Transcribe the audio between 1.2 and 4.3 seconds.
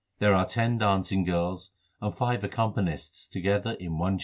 girls 2 and five accompanists 3 together in one chamber.